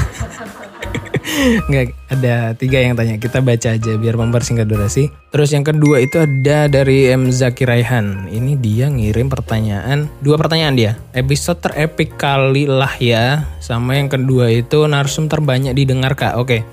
Nggak, 1.68 1.86
ada 2.12 2.36
tiga 2.60 2.78
yang 2.84 2.94
tanya. 2.94 3.16
Kita 3.16 3.40
baca 3.40 3.70
aja 3.74 3.92
biar 3.96 4.16
mempersingkat 4.20 4.68
durasi. 4.68 5.10
Terus 5.32 5.50
yang 5.56 5.64
kedua 5.64 6.04
itu 6.04 6.20
ada 6.20 6.68
dari 6.68 7.08
M. 7.08 7.32
Zaki 7.32 7.64
Raihan. 7.64 8.28
Ini 8.28 8.60
dia 8.60 8.92
ngirim 8.92 9.32
pertanyaan. 9.32 10.12
Dua 10.20 10.36
pertanyaan 10.36 10.76
dia. 10.76 10.92
Episode 11.16 11.64
terepik 11.64 12.20
kali 12.20 12.68
lah 12.68 12.92
ya. 13.00 13.48
Sama 13.64 13.96
yang 13.96 14.12
kedua 14.12 14.52
itu 14.52 14.84
narsum 14.86 15.32
terbanyak 15.32 15.74
didengar 15.74 16.14
kak. 16.20 16.36
Oke. 16.36 16.68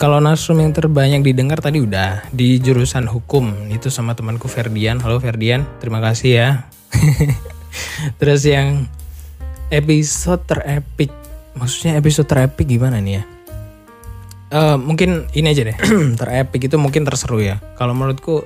Kalau 0.00 0.16
narsum 0.16 0.56
yang 0.56 0.72
terbanyak 0.72 1.20
didengar 1.20 1.60
tadi 1.60 1.84
udah 1.84 2.24
di 2.32 2.56
jurusan 2.56 3.04
hukum 3.04 3.68
itu 3.68 3.92
sama 3.92 4.16
temanku 4.16 4.48
Ferdian. 4.48 4.96
Halo 4.96 5.20
Ferdian, 5.20 5.68
terima 5.76 6.00
kasih 6.00 6.30
ya. 6.32 6.48
Terus 8.20 8.48
yang 8.48 8.88
episode 9.68 10.40
terepik, 10.48 11.12
maksudnya 11.52 12.00
episode 12.00 12.24
terepik 12.32 12.64
gimana 12.64 12.96
nih 12.96 13.20
ya? 13.20 13.39
Uh, 14.52 14.76
mungkin 14.76 15.26
ini 15.34 15.50
aja 15.50 15.62
deh. 15.66 15.76
Terepik 16.20 16.70
itu 16.70 16.76
mungkin 16.76 17.06
terseru 17.06 17.40
ya. 17.42 17.58
Kalau 17.78 17.96
menurutku 17.96 18.44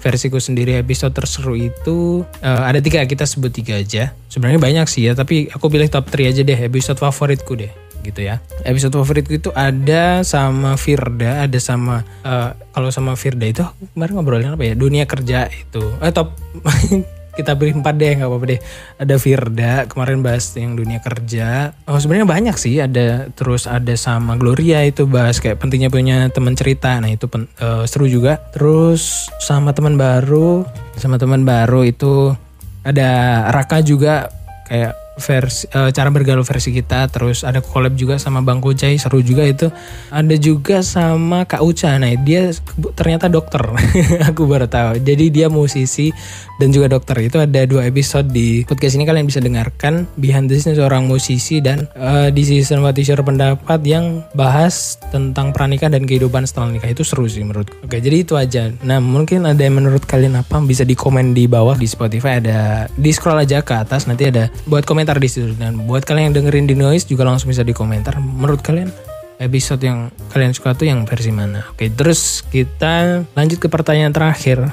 versiku 0.00 0.40
sendiri 0.40 0.80
episode 0.80 1.12
terseru 1.12 1.54
itu 1.54 2.24
uh, 2.40 2.62
ada 2.64 2.80
tiga 2.80 3.04
kita 3.04 3.28
sebut 3.28 3.52
tiga 3.52 3.78
aja. 3.78 4.16
Sebenarnya 4.32 4.58
banyak 4.58 4.86
sih 4.88 5.06
ya 5.06 5.12
tapi 5.12 5.52
aku 5.52 5.68
pilih 5.68 5.86
top 5.92 6.08
3 6.08 6.32
aja 6.32 6.42
deh 6.42 6.56
episode 6.56 6.96
favoritku 6.96 7.52
deh 7.54 7.70
gitu 8.00 8.24
ya. 8.24 8.40
Episode 8.64 8.96
favoritku 8.96 9.36
itu 9.36 9.50
ada 9.52 10.24
sama 10.24 10.80
Firda 10.80 11.44
ada 11.44 11.58
sama 11.60 12.00
uh, 12.24 12.56
kalau 12.72 12.88
sama 12.88 13.12
Firda 13.12 13.44
itu 13.44 13.62
kemarin 13.92 14.16
ngobrolin 14.16 14.56
apa 14.56 14.64
ya? 14.64 14.74
Dunia 14.74 15.04
kerja 15.04 15.52
itu. 15.52 15.84
Eh 16.00 16.12
top 16.16 16.32
kita 17.40 17.56
beri 17.56 17.72
empat 17.72 17.94
deh 17.96 18.12
nggak 18.20 18.28
apa-apa 18.28 18.46
deh. 18.52 18.60
Ada 19.00 19.14
Firda 19.16 19.72
kemarin 19.88 20.20
bahas 20.20 20.52
yang 20.54 20.76
dunia 20.76 21.00
kerja. 21.00 21.72
Oh 21.88 21.96
sebenarnya 21.96 22.28
banyak 22.28 22.56
sih 22.60 22.78
ada 22.78 23.32
terus 23.32 23.64
ada 23.64 23.96
sama 23.96 24.36
Gloria 24.36 24.84
itu 24.84 25.08
bahas 25.08 25.40
kayak 25.40 25.58
pentingnya 25.58 25.88
punya 25.88 26.28
teman 26.30 26.54
cerita. 26.54 27.00
Nah 27.00 27.10
itu 27.10 27.26
pen, 27.26 27.48
uh, 27.58 27.88
seru 27.88 28.06
juga. 28.06 28.38
Terus 28.52 29.32
sama 29.40 29.72
teman 29.72 29.96
baru 29.96 30.62
sama 31.00 31.16
teman 31.16 31.48
baru 31.48 31.88
itu 31.88 32.36
ada 32.84 33.44
Raka 33.52 33.80
juga 33.80 34.28
kayak 34.68 35.09
versi 35.20 35.68
uh, 35.76 35.92
cara 35.92 36.08
bergaul 36.08 36.42
versi 36.42 36.72
kita 36.72 37.06
terus 37.12 37.44
ada 37.44 37.60
collab 37.60 37.94
juga 37.94 38.16
sama 38.16 38.40
Bang 38.40 38.58
Kucai 38.64 38.96
seru 38.96 39.20
juga 39.20 39.44
itu. 39.44 39.68
Ada 40.08 40.36
juga 40.40 40.80
sama 40.80 41.44
Kak 41.44 41.60
Uca. 41.60 41.94
Nah 42.00 42.12
dia 42.20 42.50
ternyata 42.96 43.28
dokter 43.28 43.60
aku 44.28 44.48
baru 44.48 44.66
tahu. 44.66 45.00
Jadi 45.04 45.28
dia 45.28 45.46
musisi 45.52 46.10
dan 46.56 46.72
juga 46.72 46.88
dokter. 46.90 47.20
Itu 47.20 47.38
ada 47.40 47.64
dua 47.68 47.86
episode 47.86 48.32
di 48.32 48.64
podcast 48.64 48.96
ini 48.96 49.04
kalian 49.04 49.28
bisa 49.28 49.44
dengarkan. 49.44 50.08
Behind 50.16 50.48
the 50.48 50.56
scenes 50.56 50.80
seorang 50.80 51.04
musisi 51.04 51.60
dan 51.60 51.86
uh, 51.94 52.32
di 52.32 52.42
season 52.42 52.80
what 52.80 52.96
is 52.96 53.10
pendapat 53.10 53.82
yang 53.84 54.24
bahas 54.32 54.96
tentang 55.12 55.52
pernikahan 55.52 55.92
dan 55.92 56.08
kehidupan 56.08 56.48
setelah 56.48 56.72
nikah. 56.72 56.90
Itu 56.90 57.04
seru 57.04 57.28
sih 57.28 57.44
menurutku 57.44 57.90
oke 57.90 57.98
jadi 57.98 58.16
itu 58.22 58.38
aja. 58.38 58.70
Nah 58.86 59.02
mungkin 59.02 59.42
ada 59.42 59.58
yang 59.58 59.82
menurut 59.82 60.06
kalian 60.06 60.38
apa? 60.38 60.62
Bisa 60.62 60.86
di 60.86 60.94
komen 60.94 61.34
di 61.34 61.50
bawah 61.50 61.74
di 61.74 61.90
Spotify. 61.90 62.38
Ada 62.38 62.86
di 62.94 63.10
scroll 63.10 63.42
aja 63.42 63.66
ke 63.66 63.74
atas. 63.74 64.06
Nanti 64.06 64.30
ada 64.30 64.46
buat 64.70 64.86
komentar 64.86 65.09
komentar 65.10 65.26
di 65.26 65.26
situ. 65.26 65.50
Dan 65.58 65.90
buat 65.90 66.06
kalian 66.06 66.30
yang 66.30 66.34
dengerin 66.38 66.66
di 66.70 66.78
noise 66.78 67.02
juga 67.02 67.26
langsung 67.26 67.50
bisa 67.50 67.66
di 67.66 67.74
komentar. 67.74 68.22
Menurut 68.22 68.62
kalian 68.62 68.94
episode 69.42 69.82
yang 69.82 70.14
kalian 70.30 70.54
suka 70.54 70.78
tuh 70.78 70.86
yang 70.86 71.02
versi 71.02 71.34
mana? 71.34 71.66
Oke 71.74 71.90
terus 71.90 72.46
kita 72.46 73.26
lanjut 73.34 73.58
ke 73.58 73.66
pertanyaan 73.66 74.14
terakhir. 74.14 74.70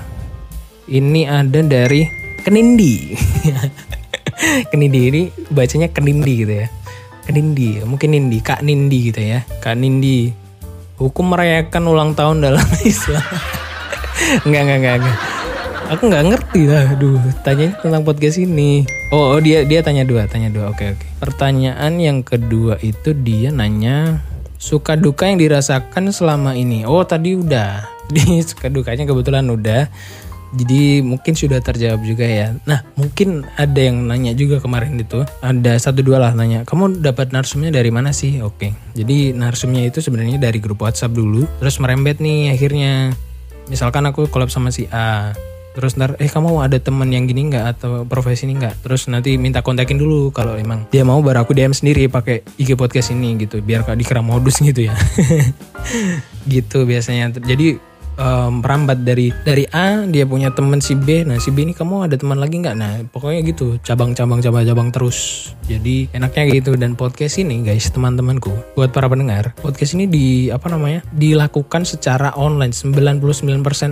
Ini 0.86 1.26
ada 1.26 1.60
dari 1.66 2.06
Kenindi. 2.46 3.18
Kenindi 4.72 5.00
ini 5.10 5.22
bacanya 5.50 5.90
Kenindi 5.90 6.34
gitu 6.46 6.54
ya. 6.54 6.68
Kenindi 7.26 7.82
mungkin 7.82 8.14
Nindi 8.14 8.38
Kak 8.46 8.62
Nindi 8.62 9.10
gitu 9.10 9.26
ya. 9.26 9.42
Kak 9.58 9.74
Nindi 9.74 10.30
hukum 11.02 11.34
merayakan 11.34 11.84
ulang 11.90 12.14
tahun 12.14 12.46
dalam 12.46 12.68
Islam. 12.86 13.26
Enggak 14.46 14.62
enggak 14.70 14.78
enggak, 14.86 14.96
enggak 15.02 15.37
aku 15.88 16.12
nggak 16.12 16.26
ngerti 16.28 16.62
lah 16.68 16.84
aduh 16.92 17.16
tanya 17.48 17.72
tentang 17.80 18.04
podcast 18.04 18.38
ini 18.44 18.84
oh, 19.16 19.36
oh 19.36 19.40
dia 19.40 19.64
dia 19.64 19.80
tanya 19.80 20.04
dua 20.04 20.28
tanya 20.28 20.52
dua 20.52 20.72
oke 20.76 20.84
oke 20.84 21.06
pertanyaan 21.24 21.96
yang 21.96 22.20
kedua 22.28 22.76
itu 22.84 23.16
dia 23.16 23.56
nanya 23.56 24.20
suka 24.60 25.00
duka 25.00 25.32
yang 25.32 25.40
dirasakan 25.40 26.12
selama 26.12 26.60
ini 26.60 26.84
oh 26.84 27.08
tadi 27.08 27.40
udah 27.40 27.88
di 28.14 28.44
suka 28.44 28.68
dukanya 28.68 29.08
kebetulan 29.08 29.48
udah 29.48 29.88
jadi 30.56 31.04
mungkin 31.04 31.36
sudah 31.36 31.60
terjawab 31.60 32.08
juga 32.08 32.24
ya. 32.24 32.56
Nah 32.64 32.80
mungkin 32.96 33.44
ada 33.60 33.84
yang 33.84 34.08
nanya 34.08 34.32
juga 34.32 34.64
kemarin 34.64 34.96
itu. 34.96 35.28
Ada 35.44 35.76
satu 35.76 36.00
dua 36.00 36.24
lah 36.24 36.32
nanya. 36.32 36.64
Kamu 36.64 37.04
dapat 37.04 37.36
narsumnya 37.36 37.68
dari 37.68 37.92
mana 37.92 38.16
sih? 38.16 38.40
Oke. 38.40 38.72
Jadi 38.96 39.36
narsumnya 39.36 39.84
itu 39.84 40.00
sebenarnya 40.00 40.40
dari 40.40 40.64
grup 40.64 40.80
WhatsApp 40.80 41.12
dulu. 41.12 41.44
Terus 41.60 41.84
merembet 41.84 42.24
nih 42.24 42.56
akhirnya. 42.56 43.12
Misalkan 43.68 44.08
aku 44.08 44.32
collab 44.32 44.48
sama 44.48 44.72
si 44.72 44.88
A 44.88 45.36
terus 45.78 45.94
ntar 45.94 46.18
eh 46.18 46.26
kamu 46.26 46.66
ada 46.66 46.82
teman 46.82 47.14
yang 47.14 47.30
gini 47.30 47.54
nggak? 47.54 47.78
Atau 47.78 48.10
profesi 48.10 48.50
ini 48.50 48.58
nggak? 48.58 48.82
Terus 48.82 49.06
nanti 49.14 49.38
minta 49.38 49.62
kontakin 49.62 50.02
dulu 50.02 50.34
kalau 50.34 50.58
emang 50.58 50.90
dia 50.90 51.06
mau 51.06 51.22
baru 51.22 51.46
aku 51.46 51.54
DM 51.54 51.78
sendiri 51.78 52.10
pakai 52.10 52.42
IG 52.58 52.74
podcast 52.74 53.14
ini 53.14 53.38
gitu 53.46 53.62
biar 53.62 53.86
kak 53.86 53.94
dikira 53.94 54.26
modus 54.26 54.58
gitu 54.66 54.90
ya. 54.90 54.98
Gitu 56.50 56.90
biasanya. 56.90 57.38
Jadi 57.38 57.78
um, 58.18 58.66
merambat 58.66 59.06
dari 59.06 59.30
dari 59.46 59.70
A 59.70 60.02
dia 60.10 60.26
punya 60.26 60.50
teman 60.50 60.82
si 60.82 60.98
B. 60.98 61.22
Nah 61.22 61.38
si 61.38 61.54
B 61.54 61.62
ini 61.62 61.78
kamu 61.78 62.10
ada 62.10 62.18
teman 62.18 62.42
lagi 62.42 62.58
nggak? 62.58 62.74
Nah 62.74 63.06
pokoknya 63.14 63.46
gitu 63.46 63.78
cabang-cabang 63.86 64.42
cabang-cabang 64.42 64.90
terus. 64.90 65.54
Jadi 65.70 66.10
enaknya 66.10 66.58
gitu. 66.58 66.74
Dan 66.74 66.98
podcast 66.98 67.38
ini 67.38 67.62
guys 67.62 67.94
teman-temanku 67.94 68.50
buat 68.74 68.90
para 68.90 69.06
pendengar 69.06 69.54
podcast 69.62 69.94
ini 69.94 70.10
di 70.10 70.26
apa 70.50 70.74
namanya 70.74 71.06
dilakukan 71.14 71.86
secara 71.86 72.34
online 72.34 72.74
99% 72.74 73.22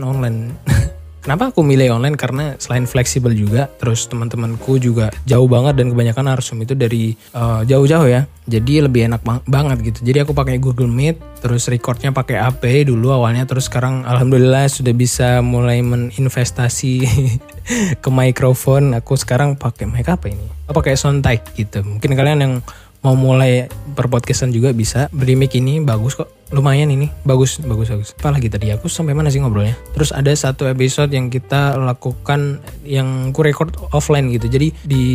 online 0.01 0.39
Kenapa 1.25 1.49
aku 1.49 1.65
milih 1.65 1.97
online? 1.97 2.13
Karena 2.13 2.53
selain 2.61 2.85
fleksibel 2.85 3.33
juga, 3.33 3.65
terus 3.81 4.05
teman-temanku 4.05 4.77
juga 4.77 5.09
jauh 5.25 5.49
banget 5.49 5.81
dan 5.81 5.89
kebanyakan 5.89 6.37
Arsum 6.37 6.61
itu 6.61 6.77
dari 6.77 7.17
uh, 7.33 7.65
jauh-jauh 7.65 8.05
ya. 8.05 8.29
Jadi 8.45 8.85
lebih 8.85 9.09
enak 9.09 9.25
bang 9.25 9.41
banget 9.49 9.77
gitu. 9.89 10.05
Jadi 10.05 10.21
aku 10.21 10.37
pakai 10.37 10.61
Google 10.61 10.85
Meet, 10.85 11.41
terus 11.41 11.65
recordnya 11.65 12.13
pakai 12.13 12.37
AP 12.37 12.61
dulu 12.85 13.09
awalnya, 13.09 13.49
terus 13.49 13.65
sekarang 13.65 14.05
alhamdulillah 14.05 14.69
sudah 14.69 14.93
bisa 14.93 15.41
mulai 15.41 15.81
meninvestasi 15.81 16.93
ke 18.05 18.09
mikrofon. 18.13 18.93
Aku 18.93 19.17
sekarang 19.17 19.57
pakai 19.57 19.89
mic 19.89 20.05
apa 20.05 20.29
ini? 20.29 20.45
Oh, 20.69 20.77
pakai 20.77 20.93
Soundtech 20.93 21.57
gitu. 21.57 21.81
Mungkin 21.81 22.13
kalian 22.13 22.37
yang 22.37 22.53
mau 23.05 23.13
mulai 23.13 23.69
berpodcastan 23.93 24.49
juga 24.49 24.73
bisa. 24.73 25.05
Beli 25.13 25.37
mic 25.37 25.53
ini 25.53 25.77
bagus 25.85 26.17
kok. 26.17 26.33
Lumayan 26.49 26.89
ini. 26.89 27.13
Bagus 27.21 27.61
bagus 27.61 27.93
bagus. 27.93 28.09
Apa 28.17 28.33
lagi 28.33 28.49
tadi? 28.49 28.73
Aku 28.73 28.89
sampai 28.89 29.13
mana 29.13 29.29
sih 29.29 29.37
ngobrolnya? 29.37 29.77
Terus 29.93 30.09
ada 30.09 30.33
satu 30.33 30.65
episode 30.65 31.13
yang 31.13 31.29
kita 31.29 31.77
lakukan 31.77 32.65
yang 32.81 33.29
ku 33.29 33.45
record 33.45 33.77
offline 33.93 34.33
gitu. 34.33 34.49
Jadi 34.49 34.73
di 34.81 35.05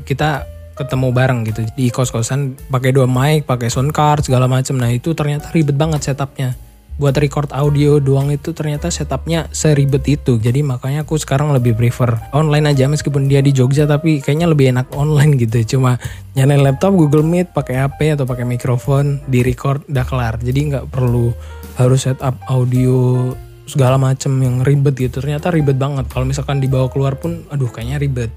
kita 0.00 0.48
ketemu 0.72 1.12
bareng 1.12 1.44
gitu. 1.44 1.60
Di 1.76 1.92
kos-kosan 1.92 2.56
pakai 2.72 2.96
dua 2.96 3.04
mic 3.04 3.44
pakai 3.44 3.68
sound 3.68 3.92
card 3.92 4.24
segala 4.24 4.48
macam 4.48 4.80
nah 4.80 4.88
itu 4.88 5.12
ternyata 5.12 5.52
ribet 5.52 5.76
banget 5.76 6.12
setupnya 6.12 6.56
buat 6.96 7.12
record 7.20 7.52
audio 7.52 8.00
doang 8.00 8.32
itu 8.32 8.56
ternyata 8.56 8.88
setupnya 8.88 9.52
seribet 9.52 10.04
itu. 10.08 10.40
Jadi 10.40 10.64
makanya 10.64 11.04
aku 11.04 11.20
sekarang 11.20 11.52
lebih 11.52 11.76
prefer 11.76 12.16
online 12.32 12.72
aja 12.72 12.88
meskipun 12.88 13.28
dia 13.28 13.44
di 13.44 13.52
Jogja 13.52 13.84
tapi 13.84 14.24
kayaknya 14.24 14.48
lebih 14.48 14.72
enak 14.72 14.88
online 14.96 15.36
gitu. 15.36 15.76
Cuma 15.76 16.00
nyalain 16.32 16.64
laptop 16.64 16.96
Google 16.96 17.24
Meet 17.24 17.52
pakai 17.52 17.84
HP 17.84 18.16
atau 18.16 18.24
pakai 18.24 18.48
mikrofon 18.48 19.20
di 19.28 19.44
record 19.44 19.84
udah 19.92 20.04
kelar. 20.08 20.34
Jadi 20.40 20.72
nggak 20.72 20.88
perlu 20.88 21.36
harus 21.76 22.08
setup 22.08 22.40
audio 22.48 23.28
segala 23.68 24.00
macem 24.00 24.32
yang 24.40 24.64
ribet 24.64 24.96
gitu. 24.96 25.20
Ternyata 25.20 25.52
ribet 25.52 25.76
banget. 25.76 26.08
Kalau 26.08 26.24
misalkan 26.24 26.64
dibawa 26.64 26.88
keluar 26.88 27.20
pun 27.20 27.44
aduh 27.52 27.68
kayaknya 27.68 28.00
ribet. 28.00 28.32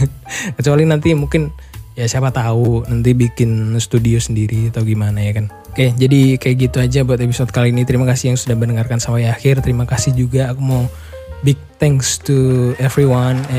Kecuali 0.56 0.88
nanti 0.88 1.12
mungkin 1.12 1.52
ya 1.98 2.06
siapa 2.06 2.30
tahu 2.30 2.86
nanti 2.86 3.10
bikin 3.10 3.74
studio 3.82 4.22
sendiri 4.22 4.70
atau 4.70 4.86
gimana 4.86 5.18
ya 5.18 5.42
kan. 5.42 5.50
Oke, 5.74 5.90
jadi 5.98 6.38
kayak 6.38 6.56
gitu 6.70 6.76
aja 6.78 7.02
buat 7.02 7.18
episode 7.18 7.50
kali 7.50 7.74
ini. 7.74 7.82
Terima 7.82 8.06
kasih 8.06 8.34
yang 8.34 8.38
sudah 8.38 8.54
mendengarkan 8.54 9.02
sampai 9.02 9.26
akhir. 9.26 9.66
Terima 9.66 9.82
kasih 9.82 10.14
juga 10.14 10.54
aku 10.54 10.62
mau 10.62 10.86
big 11.42 11.58
thanks 11.82 12.22
to 12.22 12.70
everyone 12.78 13.42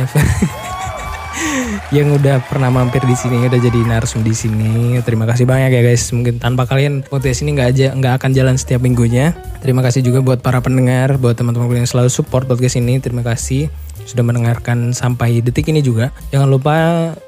yang 1.96 2.12
udah 2.14 2.44
pernah 2.46 2.70
mampir 2.70 3.02
di 3.08 3.16
sini 3.16 3.48
udah 3.48 3.58
jadi 3.58 3.80
narsum 3.88 4.22
di 4.22 4.36
sini 4.36 5.00
terima 5.02 5.26
kasih 5.26 5.48
banyak 5.48 5.74
ya 5.74 5.82
guys 5.82 6.12
mungkin 6.14 6.38
tanpa 6.38 6.68
kalian 6.68 7.02
podcast 7.08 7.42
ini 7.42 7.58
nggak 7.58 7.70
aja 7.72 7.88
nggak 7.96 8.14
akan 8.22 8.30
jalan 8.36 8.56
setiap 8.60 8.84
minggunya 8.84 9.34
terima 9.64 9.82
kasih 9.82 10.04
juga 10.04 10.22
buat 10.22 10.44
para 10.44 10.62
pendengar 10.62 11.18
buat 11.18 11.40
teman-teman 11.40 11.82
yang 11.82 11.90
selalu 11.90 12.12
support 12.12 12.46
podcast 12.46 12.78
ini 12.78 13.02
terima 13.02 13.26
kasih 13.26 13.72
sudah 14.10 14.26
mendengarkan 14.26 14.90
sampai 14.90 15.46
detik 15.46 15.70
ini 15.70 15.86
juga. 15.86 16.10
Jangan 16.34 16.50
lupa 16.50 16.76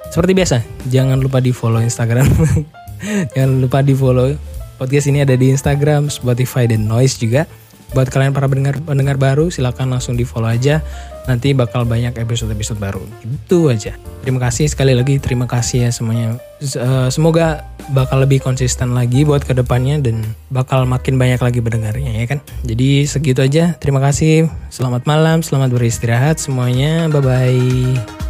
seperti 0.09 0.33
biasa 0.33 0.57
jangan 0.89 1.21
lupa 1.21 1.37
di 1.37 1.53
follow 1.53 1.79
Instagram. 1.81 2.25
Jangan 3.33 3.65
lupa 3.65 3.81
di 3.81 3.97
follow 3.97 4.29
podcast 4.77 5.09
ini 5.09 5.25
ada 5.25 5.33
di 5.33 5.49
Instagram 5.49 6.13
Spotify 6.13 6.69
dan 6.69 6.85
Noise 6.85 7.17
juga. 7.17 7.49
Buat 7.97 8.13
kalian 8.13 8.29
para 8.29 8.45
pendengar 8.45 8.77
pendengar 8.77 9.17
baru 9.17 9.49
silakan 9.49 9.97
langsung 9.97 10.13
di 10.13 10.21
follow 10.21 10.45
aja 10.45 10.85
nanti 11.25 11.53
bakal 11.53 11.85
banyak 11.85 12.17
episode-episode 12.17 12.79
baru. 12.81 13.03
Itu 13.25 13.69
aja. 13.69 13.97
Terima 14.21 14.39
kasih 14.41 14.69
sekali 14.69 14.93
lagi. 14.93 15.17
Terima 15.17 15.45
kasih 15.49 15.89
ya 15.89 15.91
semuanya. 15.93 16.37
Eh, 16.61 17.09
semoga 17.09 17.65
bakal 17.89 18.21
lebih 18.21 18.41
konsisten 18.41 18.93
lagi 18.93 19.25
buat 19.25 19.41
ke 19.41 19.57
depannya 19.57 19.97
dan 19.97 20.21
bakal 20.53 20.85
makin 20.85 21.17
banyak 21.17 21.41
lagi 21.41 21.59
pendengarnya 21.59 22.11
ya 22.13 22.25
kan? 22.29 22.39
Jadi 22.61 23.09
segitu 23.09 23.41
aja. 23.41 23.73
Terima 23.81 24.01
kasih. 24.01 24.49
Selamat 24.69 25.05
malam 25.09 25.41
selamat 25.41 25.73
beristirahat 25.73 26.37
semuanya. 26.37 27.09
Bye 27.09 27.21
bye 27.21 28.20